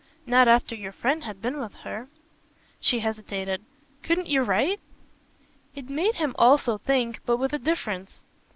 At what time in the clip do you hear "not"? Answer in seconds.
0.25-0.47